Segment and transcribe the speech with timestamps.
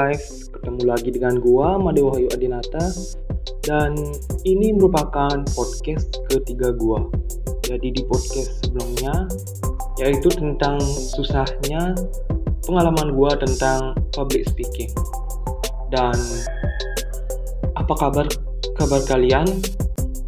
[0.00, 2.88] guys, ketemu lagi dengan gua Made Wahyu Adinata
[3.68, 3.92] dan
[4.48, 7.04] ini merupakan podcast ketiga gua.
[7.68, 9.28] Jadi di podcast sebelumnya
[10.00, 11.92] yaitu tentang susahnya
[12.64, 14.88] pengalaman gua tentang public speaking.
[15.92, 16.16] Dan
[17.76, 18.24] apa kabar
[18.80, 19.44] kabar kalian?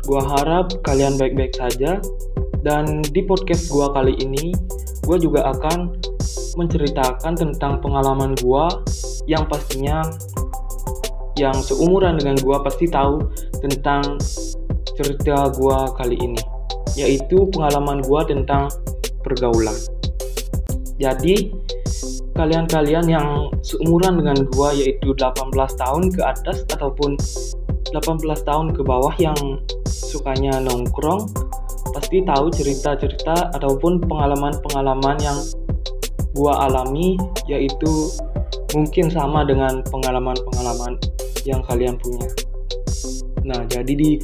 [0.05, 1.97] Gua harap kalian baik-baik saja
[2.61, 4.53] dan di podcast gua kali ini
[5.09, 5.97] gua juga akan
[6.61, 8.69] menceritakan tentang pengalaman gua
[9.27, 10.03] yang pastinya
[11.39, 13.25] yang seumuran dengan gua pasti tahu
[13.65, 14.21] tentang
[14.99, 16.43] cerita gua kali ini
[16.93, 18.69] yaitu pengalaman gua tentang
[19.25, 19.73] pergaulan.
[21.01, 21.51] Jadi
[22.37, 23.29] kalian-kalian yang
[23.65, 27.17] seumuran dengan gua yaitu 18 tahun ke atas ataupun
[27.93, 29.37] 18 tahun ke bawah yang
[29.89, 31.29] sukanya nongkrong
[31.93, 35.39] pasti tahu cerita-cerita ataupun pengalaman-pengalaman yang
[36.33, 38.09] gua alami yaitu
[38.73, 40.97] mungkin sama dengan pengalaman-pengalaman
[41.45, 42.29] yang kalian punya.
[43.43, 44.21] Nah, jadi di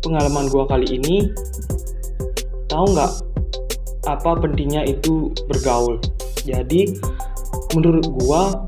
[0.00, 1.28] pengalaman gua kali ini
[2.68, 3.12] tahu nggak
[4.08, 6.00] apa pentingnya itu bergaul.
[6.42, 6.96] Jadi
[7.76, 8.64] menurut gua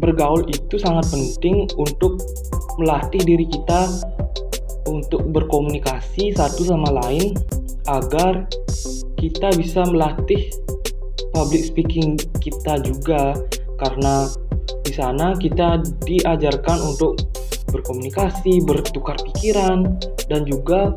[0.00, 2.20] bergaul itu sangat penting untuk
[2.80, 3.88] melatih diri kita
[4.88, 7.32] untuk berkomunikasi satu sama lain
[7.88, 8.44] agar
[9.16, 10.52] kita bisa melatih
[11.34, 13.34] public speaking kita juga
[13.82, 14.30] karena
[14.86, 17.18] di sana kita diajarkan untuk
[17.74, 19.98] berkomunikasi, bertukar pikiran
[20.30, 20.94] dan juga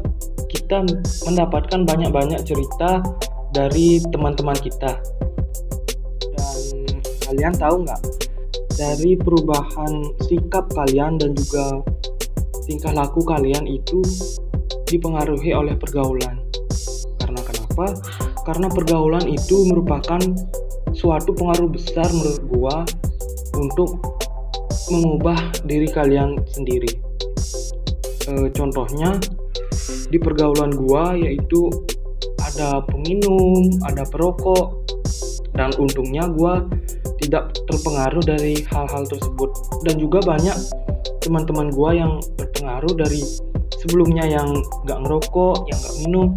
[0.47, 0.85] kita
[1.25, 3.02] mendapatkan banyak-banyak cerita
[3.52, 5.02] dari teman-teman kita.
[6.38, 8.02] Dan kalian tahu nggak
[8.77, 11.81] dari perubahan sikap kalian dan juga
[12.69, 14.05] tingkah laku kalian itu
[14.85, 16.38] dipengaruhi oleh pergaulan.
[17.17, 17.97] Karena kenapa?
[18.48, 20.23] Karena pergaulan itu merupakan
[20.95, 22.76] suatu pengaruh besar menurut gua
[23.60, 23.99] untuk
[24.88, 25.36] mengubah
[25.67, 26.88] diri kalian sendiri.
[28.23, 29.20] E, contohnya
[30.08, 31.67] di pergaulan gua yaitu
[32.39, 34.88] ada peminum, ada perokok,
[35.52, 36.64] dan untungnya gua
[37.20, 39.52] tidak terpengaruh dari hal-hal tersebut
[39.83, 40.55] dan juga banyak
[41.20, 43.20] teman-teman gua yang terpengaruh dari
[43.83, 44.55] sebelumnya yang
[44.88, 46.27] nggak ngerokok, yang nggak minum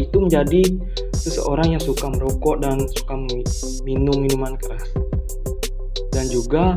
[0.00, 0.62] itu menjadi
[1.22, 3.14] seseorang yang suka merokok dan suka
[3.86, 4.82] minum minuman keras.
[6.10, 6.74] Dan juga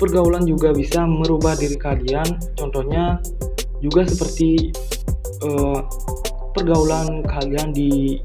[0.00, 2.26] pergaulan juga bisa merubah diri kalian.
[2.56, 3.20] Contohnya
[3.84, 4.72] juga seperti
[5.44, 5.84] uh,
[6.56, 8.16] pergaulan kalian di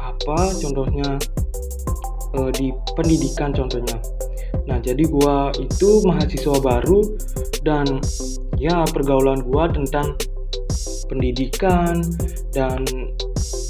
[0.00, 0.56] apa?
[0.56, 1.20] Contohnya
[2.40, 4.00] uh, di pendidikan contohnya.
[4.66, 7.02] Nah, jadi gua itu mahasiswa baru
[7.62, 8.00] dan
[8.56, 10.16] ya pergaulan gua tentang
[11.10, 12.06] pendidikan
[12.54, 12.86] dan